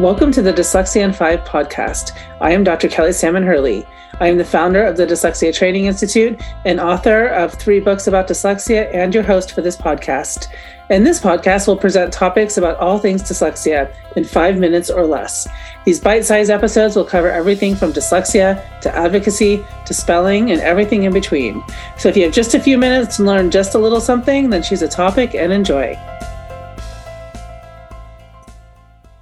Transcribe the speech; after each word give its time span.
Welcome 0.00 0.32
to 0.32 0.40
the 0.40 0.50
Dyslexia 0.50 1.02
in 1.02 1.12
Five 1.12 1.40
podcast. 1.40 2.16
I 2.40 2.52
am 2.52 2.64
Dr. 2.64 2.88
Kelli 2.88 3.12
Sandman 3.12 3.42
Hurley. 3.42 3.86
I 4.18 4.28
am 4.28 4.38
the 4.38 4.46
founder 4.46 4.82
of 4.82 4.96
the 4.96 5.04
Dyslexia 5.04 5.54
Training 5.54 5.84
Institute 5.84 6.40
and 6.64 6.80
author 6.80 7.26
of 7.26 7.52
three 7.52 7.80
books 7.80 8.06
about 8.06 8.26
dyslexia 8.26 8.88
and 8.94 9.14
your 9.14 9.22
host 9.22 9.52
for 9.52 9.60
this 9.60 9.76
podcast. 9.76 10.46
In 10.88 11.04
this 11.04 11.20
podcast, 11.20 11.66
we'll 11.66 11.76
present 11.76 12.14
topics 12.14 12.56
about 12.56 12.78
all 12.78 12.98
things 12.98 13.22
dyslexia 13.22 13.94
in 14.16 14.24
five 14.24 14.56
minutes 14.56 14.88
or 14.88 15.04
less. 15.04 15.46
These 15.84 16.00
bite 16.00 16.24
sized 16.24 16.50
episodes 16.50 16.96
will 16.96 17.04
cover 17.04 17.30
everything 17.30 17.76
from 17.76 17.92
dyslexia 17.92 18.80
to 18.80 18.96
advocacy 18.96 19.62
to 19.84 19.92
spelling 19.92 20.50
and 20.50 20.62
everything 20.62 21.02
in 21.02 21.12
between. 21.12 21.62
So 21.98 22.08
if 22.08 22.16
you 22.16 22.22
have 22.24 22.32
just 22.32 22.54
a 22.54 22.60
few 22.60 22.78
minutes 22.78 23.18
to 23.18 23.24
learn 23.24 23.50
just 23.50 23.74
a 23.74 23.78
little 23.78 24.00
something, 24.00 24.48
then 24.48 24.62
choose 24.62 24.80
a 24.80 24.88
topic 24.88 25.34
and 25.34 25.52
enjoy. 25.52 25.94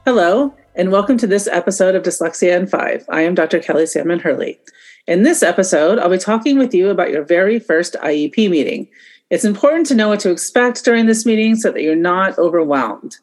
Hello, 0.06 0.54
and 0.78 0.92
welcome 0.92 1.18
to 1.18 1.26
this 1.26 1.48
episode 1.48 1.96
of 1.96 2.04
Dyslexia 2.04 2.56
in 2.56 2.68
Five. 2.68 3.04
I 3.08 3.22
am 3.22 3.34
Dr. 3.34 3.58
Kelli 3.58 3.88
Sandman 3.88 4.20
Hurley. 4.20 4.60
In 5.08 5.24
this 5.24 5.42
episode, 5.42 5.98
I'll 5.98 6.08
be 6.08 6.18
talking 6.18 6.56
with 6.56 6.72
you 6.72 6.88
about 6.88 7.10
your 7.10 7.24
very 7.24 7.58
first 7.58 7.94
IEP 7.94 8.48
meeting. 8.48 8.86
It's 9.28 9.44
important 9.44 9.86
to 9.86 9.96
know 9.96 10.06
what 10.06 10.20
to 10.20 10.30
expect 10.30 10.84
during 10.84 11.06
this 11.06 11.26
meeting 11.26 11.56
so 11.56 11.72
that 11.72 11.82
you're 11.82 11.96
not 11.96 12.38
overwhelmed. 12.38 13.16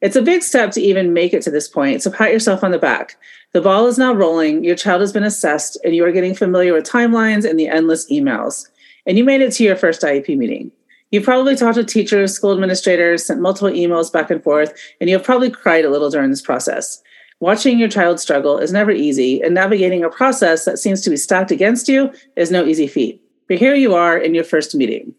It's 0.00 0.16
a 0.16 0.22
big 0.22 0.42
step 0.42 0.70
to 0.70 0.80
even 0.80 1.12
make 1.12 1.34
it 1.34 1.42
to 1.42 1.50
this 1.50 1.68
point, 1.68 2.02
so 2.02 2.10
pat 2.10 2.32
yourself 2.32 2.64
on 2.64 2.70
the 2.70 2.78
back. 2.78 3.16
The 3.52 3.60
ball 3.60 3.88
is 3.88 3.98
now 3.98 4.14
rolling, 4.14 4.64
your 4.64 4.74
child 4.74 5.02
has 5.02 5.12
been 5.12 5.22
assessed, 5.22 5.76
and 5.84 5.94
you 5.94 6.06
are 6.06 6.12
getting 6.12 6.34
familiar 6.34 6.72
with 6.72 6.88
timelines 6.88 7.48
and 7.48 7.60
the 7.60 7.68
endless 7.68 8.10
emails. 8.10 8.70
And 9.04 9.18
you 9.18 9.24
made 9.24 9.42
it 9.42 9.52
to 9.52 9.64
your 9.64 9.76
first 9.76 10.00
IEP 10.00 10.34
meeting. 10.38 10.72
You've 11.12 11.24
probably 11.24 11.54
talked 11.54 11.74
to 11.76 11.84
teachers, 11.84 12.34
school 12.34 12.52
administrators, 12.52 13.26
sent 13.26 13.42
multiple 13.42 13.68
emails 13.68 14.10
back 14.10 14.30
and 14.30 14.42
forth, 14.42 14.72
and 14.98 15.10
you've 15.10 15.22
probably 15.22 15.50
cried 15.50 15.84
a 15.84 15.90
little 15.90 16.08
during 16.08 16.30
this 16.30 16.40
process. 16.40 17.02
Watching 17.38 17.78
your 17.78 17.90
child 17.90 18.18
struggle 18.18 18.56
is 18.56 18.72
never 18.72 18.90
easy, 18.90 19.42
and 19.42 19.52
navigating 19.52 20.02
a 20.02 20.08
process 20.08 20.64
that 20.64 20.78
seems 20.78 21.02
to 21.02 21.10
be 21.10 21.18
stacked 21.18 21.50
against 21.50 21.86
you 21.86 22.10
is 22.36 22.50
no 22.50 22.64
easy 22.64 22.86
feat. 22.86 23.22
But 23.46 23.58
here 23.58 23.74
you 23.74 23.94
are 23.94 24.16
in 24.16 24.34
your 24.34 24.44
first 24.44 24.74
meeting. 24.74 25.14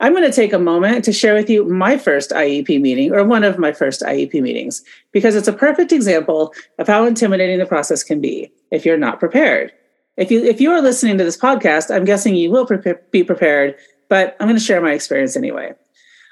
I'm 0.00 0.12
going 0.12 0.28
to 0.28 0.34
take 0.34 0.52
a 0.52 0.58
moment 0.58 1.04
to 1.04 1.12
share 1.12 1.34
with 1.34 1.48
you 1.48 1.64
my 1.64 1.98
first 1.98 2.30
IEP 2.30 2.80
meeting, 2.80 3.12
or 3.12 3.22
one 3.22 3.44
of 3.44 3.58
my 3.58 3.70
first 3.70 4.00
IEP 4.00 4.42
meetings, 4.42 4.82
because 5.12 5.36
it's 5.36 5.48
a 5.48 5.52
perfect 5.52 5.92
example 5.92 6.52
of 6.80 6.88
how 6.88 7.04
intimidating 7.04 7.58
the 7.58 7.66
process 7.66 8.02
can 8.02 8.20
be 8.20 8.50
if 8.72 8.84
you're 8.84 8.96
not 8.96 9.20
prepared. 9.20 9.72
If 10.16 10.32
you 10.32 10.42
if 10.42 10.60
you 10.60 10.72
are 10.72 10.82
listening 10.82 11.16
to 11.18 11.24
this 11.24 11.36
podcast, 11.36 11.94
I'm 11.94 12.04
guessing 12.04 12.34
you 12.34 12.50
will 12.50 12.66
pre- 12.66 12.94
be 13.12 13.22
prepared 13.22 13.76
but 14.08 14.36
I'm 14.40 14.46
going 14.46 14.58
to 14.58 14.64
share 14.64 14.80
my 14.80 14.92
experience 14.92 15.36
anyway. 15.36 15.74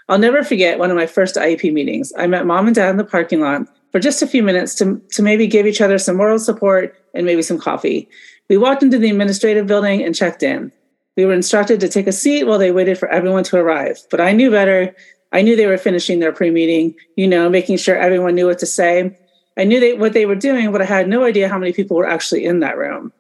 I'll 0.09 0.19
never 0.19 0.45
forget 0.45 0.79
one 0.79 0.91
of 0.91 0.97
my 0.97 1.07
first 1.07 1.35
IEP 1.35 1.73
meetings. 1.73 2.13
I 2.17 2.27
met 2.27 2.47
mom 2.47 2.67
and 2.67 2.75
dad 2.75 2.91
in 2.91 2.97
the 2.97 3.05
parking 3.05 3.41
lot 3.41 3.67
for 3.91 3.99
just 3.99 4.23
a 4.23 4.27
few 4.27 4.43
minutes 4.43 4.75
to, 4.77 5.01
to 5.13 5.23
maybe 5.23 5.47
give 5.47 5.67
each 5.67 5.81
other 5.81 5.99
some 5.99 6.17
moral 6.17 6.39
support 6.39 6.97
and 7.15 7.27
maybe 7.27 7.43
some 7.43 7.59
coffee. 7.59 8.09
We 8.49 8.57
walked 8.57 8.83
into 8.83 8.99
the 8.99 9.11
administrative 9.11 9.67
building 9.67 10.03
and 10.03 10.15
checked 10.15 10.43
in. 10.43 10.71
We 11.17 11.25
were 11.25 11.33
instructed 11.33 11.81
to 11.81 11.89
take 11.89 12.07
a 12.07 12.13
seat 12.13 12.45
while 12.45 12.59
they 12.59 12.71
waited 12.71 12.99
for 12.99 13.09
everyone 13.09 13.43
to 13.45 13.57
arrive, 13.57 13.99
but 14.11 14.21
I 14.21 14.33
knew 14.33 14.51
better. 14.51 14.95
I 15.33 15.43
knew 15.43 15.57
they 15.57 15.67
were 15.67 15.79
finishing 15.79 16.21
their 16.21 16.33
pre 16.33 16.51
meeting, 16.51 16.95
you 17.17 17.27
know, 17.27 17.49
making 17.49 17.79
sure 17.79 17.97
everyone 17.97 18.35
knew 18.35 18.47
what 18.47 18.59
to 18.61 18.67
say. 18.67 19.17
I 19.57 19.65
knew 19.65 19.81
they, 19.81 19.95
what 19.95 20.13
they 20.13 20.27
were 20.27 20.35
doing, 20.35 20.71
but 20.71 20.83
I 20.83 20.85
had 20.85 21.09
no 21.09 21.25
idea 21.25 21.49
how 21.49 21.59
many 21.59 21.73
people 21.73 21.97
were 21.97 22.09
actually 22.09 22.45
in 22.45 22.61
that 22.61 22.77
room. 22.77 23.13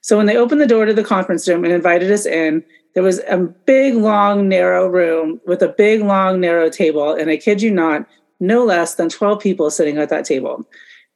So 0.00 0.16
when 0.16 0.26
they 0.26 0.36
opened 0.36 0.60
the 0.60 0.66
door 0.66 0.84
to 0.84 0.92
the 0.92 1.04
conference 1.04 1.48
room 1.48 1.64
and 1.64 1.72
invited 1.72 2.10
us 2.10 2.26
in, 2.26 2.64
there 2.94 3.02
was 3.02 3.20
a 3.28 3.38
big, 3.38 3.94
long, 3.94 4.48
narrow 4.48 4.86
room 4.86 5.40
with 5.46 5.62
a 5.62 5.68
big, 5.68 6.00
long, 6.02 6.40
narrow 6.40 6.70
table. 6.70 7.12
And 7.12 7.28
I 7.28 7.36
kid 7.36 7.60
you 7.60 7.70
not, 7.72 8.06
no 8.40 8.64
less 8.64 8.94
than 8.94 9.08
12 9.08 9.40
people 9.40 9.70
sitting 9.70 9.98
at 9.98 10.08
that 10.10 10.24
table. 10.24 10.64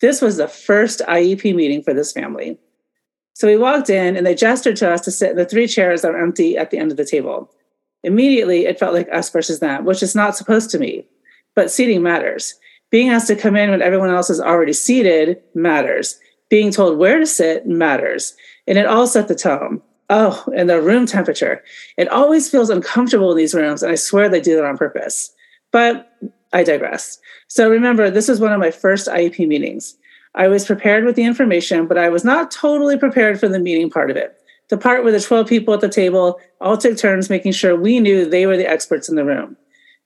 This 0.01 0.21
was 0.21 0.37
the 0.37 0.49
first 0.49 1.01
IEP 1.09 1.55
meeting 1.55 1.83
for 1.83 1.95
this 1.95 2.12
family. 2.12 2.59
So 3.34 3.47
we 3.47 3.56
walked 3.56 3.91
in 3.91 4.17
and 4.17 4.27
they 4.27 4.34
gestured 4.34 4.77
to 4.77 4.91
us 4.91 5.00
to 5.03 5.12
sit 5.12 5.31
in 5.31 5.37
the 5.37 5.44
three 5.44 5.69
chairs 5.69 6.03
that 6.03 6.12
were 6.12 6.22
empty 6.22 6.56
at 6.56 6.71
the 6.71 6.78
end 6.78 6.91
of 6.91 6.97
the 6.97 7.05
table. 7.05 7.50
Immediately, 8.03 8.67
it 8.67 8.78
felt 8.78 8.94
like 8.94 9.09
us 9.12 9.31
versus 9.31 9.61
them, 9.61 9.84
which 9.84 10.03
is 10.03 10.15
not 10.15 10.37
supposed 10.37 10.71
to 10.71 10.78
be. 10.78 11.06
But 11.55 11.71
seating 11.71 12.03
matters. 12.03 12.55
Being 12.91 13.11
asked 13.11 13.28
to 13.28 13.37
come 13.37 13.56
in 13.56 13.71
when 13.71 13.83
everyone 13.83 14.11
else 14.11 14.31
is 14.31 14.41
already 14.41 14.72
seated 14.72 15.41
matters. 15.55 16.19
Being 16.49 16.72
told 16.72 16.99
where 16.99 17.19
to 17.19 17.27
sit 17.27 17.67
matters. 17.67 18.34
And 18.67 18.78
it 18.78 18.87
all 18.87 19.06
set 19.06 19.28
the 19.28 19.34
tone. 19.34 19.83
Oh, 20.10 20.44
and 20.56 20.70
the 20.70 20.80
room 20.80 21.06
temperature. 21.06 21.62
It 21.96 22.08
always 22.08 22.50
feels 22.50 22.70
uncomfortable 22.70 23.30
in 23.30 23.36
these 23.36 23.54
rooms, 23.54 23.82
and 23.82 23.92
I 23.92 23.96
swear 23.96 24.28
they 24.28 24.41
do 24.41 24.56
that 24.56 24.64
on 24.64 24.78
purpose. 24.78 25.32
But 25.70 26.10
I 26.52 26.62
digress. 26.62 27.19
So 27.48 27.69
remember, 27.69 28.10
this 28.10 28.28
is 28.28 28.41
one 28.41 28.52
of 28.52 28.60
my 28.60 28.70
first 28.70 29.06
IEP 29.06 29.46
meetings. 29.46 29.96
I 30.34 30.48
was 30.48 30.64
prepared 30.64 31.04
with 31.04 31.14
the 31.14 31.24
information, 31.24 31.86
but 31.86 31.98
I 31.98 32.08
was 32.08 32.24
not 32.24 32.50
totally 32.50 32.96
prepared 32.96 33.38
for 33.38 33.48
the 33.48 33.58
meeting 33.58 33.91
part 33.91 34.10
of 34.10 34.16
it. 34.16 34.34
The 34.69 34.78
part 34.78 35.02
where 35.02 35.12
the 35.12 35.20
12 35.20 35.46
people 35.46 35.74
at 35.74 35.80
the 35.80 35.88
table 35.88 36.40
all 36.60 36.76
took 36.76 36.96
turns 36.96 37.30
making 37.30 37.52
sure 37.52 37.76
we 37.76 38.00
knew 38.00 38.25
they 38.25 38.46
were 38.46 38.56
the 38.56 38.69
experts 38.69 39.08
in 39.08 39.16
the 39.16 39.25
room. 39.25 39.56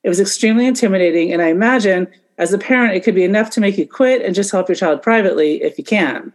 It 0.02 0.08
was 0.08 0.20
extremely 0.20 0.66
intimidating, 0.66 1.32
and 1.32 1.42
I 1.42 1.48
imagine 1.48 2.08
as 2.38 2.52
a 2.52 2.58
parent, 2.58 2.94
it 2.94 3.04
could 3.04 3.14
be 3.14 3.24
enough 3.24 3.50
to 3.50 3.60
make 3.60 3.78
you 3.78 3.86
quit 3.86 4.22
and 4.22 4.34
just 4.34 4.50
help 4.50 4.68
your 4.68 4.76
child 4.76 5.02
privately 5.02 5.62
if 5.62 5.78
you 5.78 5.84
can. 5.84 6.32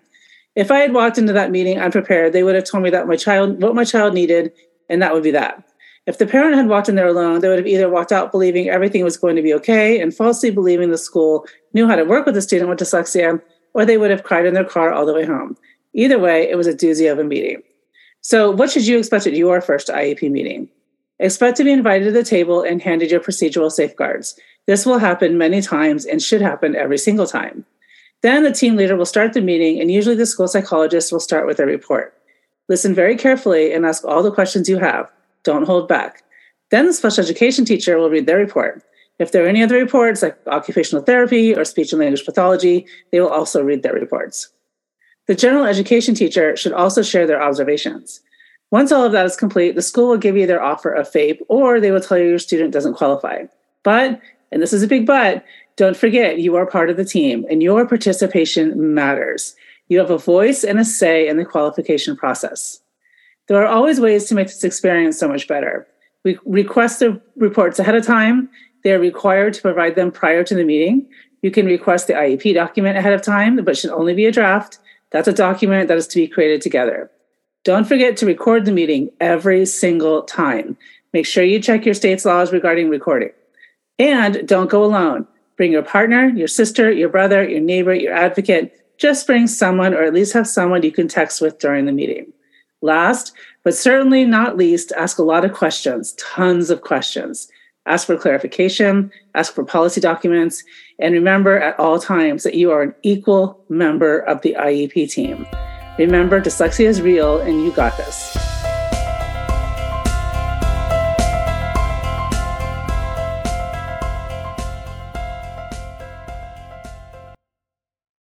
If 0.57 0.71
I 0.71 0.79
had 0.79 0.91
walked 0.91 1.19
into 1.19 1.33
that 1.33 1.51
meeting 1.51 1.77
unprepared, 1.77 2.33
they 2.33 2.41
would 2.41 2.55
have 2.55 2.63
told 2.63 2.83
me 2.83 2.89
that 2.89 3.07
my 3.07 3.15
child, 3.15 3.61
what 3.61 3.75
my 3.75 3.83
child 3.83 4.15
needed, 4.15 4.51
and 4.89 5.03
that 5.03 5.13
would 5.13 5.21
be 5.21 5.29
that. 5.29 5.63
If 6.07 6.17
the 6.17 6.25
parent 6.25 6.55
had 6.55 6.67
walked 6.67 6.89
in 6.89 6.95
there 6.95 7.05
alone, 7.05 7.41
they 7.41 7.47
would 7.47 7.59
have 7.59 7.67
either 7.67 7.87
walked 7.87 8.11
out 8.11 8.31
believing 8.31 8.67
everything 8.67 9.03
was 9.03 9.17
going 9.17 9.35
to 9.35 9.43
be 9.43 9.53
okay 9.53 10.01
and 10.01 10.15
falsely 10.15 10.49
believing 10.49 10.89
the 10.89 10.97
school 10.97 11.45
knew 11.73 11.87
how 11.87 11.95
to 11.95 12.05
work 12.05 12.25
with 12.25 12.35
a 12.35 12.41
student 12.41 12.71
with 12.71 12.79
dyslexia, 12.79 13.39
or 13.75 13.85
they 13.85 13.99
would 13.99 14.09
have 14.09 14.23
cried 14.23 14.47
in 14.47 14.55
their 14.55 14.63
car 14.63 14.91
all 14.91 15.05
the 15.05 15.13
way 15.13 15.23
home. 15.23 15.55
Either 15.93 16.17
way, 16.17 16.49
it 16.49 16.55
was 16.55 16.65
a 16.65 16.73
doozy 16.73 17.11
of 17.11 17.19
a 17.19 17.23
meeting. 17.23 17.61
So, 18.21 18.49
what 18.49 18.71
should 18.71 18.87
you 18.87 18.97
expect 18.97 19.27
at 19.27 19.33
your 19.33 19.61
first 19.61 19.89
IEP 19.89 20.31
meeting? 20.31 20.69
Expect 21.19 21.57
to 21.57 21.65
be 21.65 21.71
invited 21.71 22.05
to 22.05 22.11
the 22.11 22.23
table 22.23 22.63
and 22.63 22.81
handed 22.81 23.11
your 23.11 23.19
procedural 23.19 23.71
safeguards. 23.71 24.39
This 24.65 24.87
will 24.87 24.97
happen 24.97 25.37
many 25.37 25.61
times 25.61 26.03
and 26.03 26.19
should 26.19 26.41
happen 26.41 26.75
every 26.75 26.97
single 26.97 27.27
time. 27.27 27.63
Then 28.23 28.43
the 28.43 28.51
team 28.51 28.75
leader 28.75 28.95
will 28.95 29.05
start 29.05 29.33
the 29.33 29.41
meeting, 29.41 29.79
and 29.79 29.91
usually 29.91 30.15
the 30.15 30.25
school 30.25 30.47
psychologist 30.47 31.11
will 31.11 31.19
start 31.19 31.45
with 31.45 31.59
a 31.59 31.65
report. 31.65 32.13
Listen 32.69 32.93
very 32.93 33.15
carefully 33.15 33.71
and 33.71 33.85
ask 33.85 34.03
all 34.03 34.23
the 34.23 34.31
questions 34.31 34.67
you 34.67 34.77
have. 34.77 35.11
Don't 35.43 35.65
hold 35.65 35.87
back. 35.87 36.23
Then 36.71 36.85
the 36.85 36.93
special 36.93 37.23
education 37.23 37.63
teacher 37.63 37.97
will 37.97 38.09
read 38.09 38.25
their 38.25 38.37
report. 38.37 38.83
If 39.19 39.31
there 39.31 39.45
are 39.45 39.47
any 39.47 39.63
other 39.63 39.75
reports, 39.77 40.21
like 40.21 40.37
occupational 40.47 41.03
therapy 41.03 41.55
or 41.55 41.65
speech 41.65 41.91
and 41.91 41.99
language 41.99 42.25
pathology, 42.25 42.85
they 43.11 43.19
will 43.19 43.29
also 43.29 43.63
read 43.63 43.83
their 43.83 43.93
reports. 43.93 44.49
The 45.27 45.35
general 45.35 45.65
education 45.65 46.13
teacher 46.13 46.55
should 46.55 46.73
also 46.73 47.01
share 47.01 47.25
their 47.25 47.41
observations. 47.41 48.21
Once 48.69 48.91
all 48.91 49.03
of 49.03 49.13
that 49.13 49.25
is 49.25 49.35
complete, 49.35 49.75
the 49.75 49.81
school 49.81 50.09
will 50.09 50.17
give 50.17 50.35
you 50.35 50.45
their 50.45 50.61
offer 50.61 50.91
of 50.91 51.09
FAPE, 51.09 51.41
or 51.47 51.79
they 51.79 51.91
will 51.91 52.01
tell 52.01 52.17
you 52.17 52.27
your 52.27 52.39
student 52.39 52.73
doesn't 52.73 52.95
qualify. 52.95 53.43
But, 53.83 54.19
and 54.51 54.61
this 54.61 54.73
is 54.73 54.83
a 54.83 54.87
big 54.87 55.05
but, 55.05 55.45
don't 55.75 55.97
forget, 55.97 56.39
you 56.39 56.55
are 56.55 56.65
part 56.65 56.89
of 56.89 56.97
the 56.97 57.05
team 57.05 57.45
and 57.49 57.61
your 57.61 57.85
participation 57.85 58.93
matters. 58.93 59.55
You 59.89 59.99
have 59.99 60.09
a 60.09 60.17
voice 60.17 60.63
and 60.63 60.79
a 60.79 60.85
say 60.85 61.27
in 61.27 61.37
the 61.37 61.45
qualification 61.45 62.15
process. 62.15 62.81
There 63.47 63.61
are 63.61 63.67
always 63.67 63.99
ways 63.99 64.25
to 64.25 64.35
make 64.35 64.47
this 64.47 64.63
experience 64.63 65.17
so 65.17 65.27
much 65.27 65.47
better. 65.47 65.87
We 66.23 66.37
request 66.45 66.99
the 66.99 67.21
reports 67.37 67.79
ahead 67.79 67.95
of 67.95 68.05
time. 68.05 68.49
They 68.83 68.93
are 68.93 68.99
required 68.99 69.53
to 69.53 69.61
provide 69.61 69.95
them 69.95 70.11
prior 70.11 70.43
to 70.43 70.55
the 70.55 70.65
meeting. 70.65 71.07
You 71.41 71.51
can 71.51 71.65
request 71.65 72.07
the 72.07 72.13
IEP 72.13 72.53
document 72.53 72.97
ahead 72.97 73.13
of 73.13 73.21
time, 73.21 73.63
but 73.63 73.77
should 73.77 73.91
only 73.91 74.13
be 74.13 74.25
a 74.25 74.31
draft. 74.31 74.79
That's 75.11 75.27
a 75.27 75.33
document 75.33 75.87
that 75.87 75.97
is 75.97 76.07
to 76.07 76.15
be 76.19 76.27
created 76.27 76.61
together. 76.61 77.09
Don't 77.63 77.87
forget 77.87 78.17
to 78.17 78.25
record 78.25 78.65
the 78.65 78.71
meeting 78.71 79.09
every 79.19 79.65
single 79.65 80.23
time. 80.23 80.77
Make 81.13 81.25
sure 81.25 81.43
you 81.43 81.61
check 81.61 81.85
your 81.85 81.93
state's 81.93 82.25
laws 82.25 82.51
regarding 82.51 82.89
recording. 82.89 83.31
And 83.99 84.47
don't 84.47 84.69
go 84.69 84.83
alone. 84.83 85.27
Bring 85.55 85.71
your 85.71 85.83
partner, 85.83 86.27
your 86.27 86.47
sister, 86.47 86.91
your 86.91 87.09
brother, 87.09 87.47
your 87.47 87.61
neighbor, 87.61 87.93
your 87.93 88.13
advocate. 88.13 88.73
Just 88.97 89.25
bring 89.25 89.47
someone, 89.47 89.93
or 89.93 90.03
at 90.03 90.13
least 90.13 90.33
have 90.33 90.47
someone 90.47 90.83
you 90.83 90.91
can 90.91 91.07
text 91.07 91.41
with 91.41 91.59
during 91.59 91.85
the 91.85 91.91
meeting. 91.91 92.31
Last, 92.81 93.33
but 93.63 93.75
certainly 93.75 94.23
not 94.23 94.55
least, 94.55 94.91
ask 94.95 95.17
a 95.17 95.23
lot 95.23 95.43
of 95.43 95.53
questions, 95.53 96.13
tons 96.13 96.69
of 96.69 96.81
questions. 96.81 97.47
Ask 97.87 98.05
for 98.05 98.17
clarification, 98.17 99.11
ask 99.33 99.53
for 99.53 99.63
policy 99.63 100.01
documents, 100.01 100.63
and 100.99 101.13
remember 101.13 101.57
at 101.57 101.79
all 101.79 101.99
times 101.99 102.43
that 102.43 102.53
you 102.53 102.69
are 102.71 102.81
an 102.83 102.93
equal 103.01 103.63
member 103.69 104.19
of 104.19 104.41
the 104.41 104.55
IEP 104.59 105.09
team. 105.09 105.47
Remember, 105.97 106.39
dyslexia 106.39 106.85
is 106.85 107.01
real 107.01 107.39
and 107.39 107.63
you 107.63 107.71
got 107.71 107.97
this. 107.97 108.37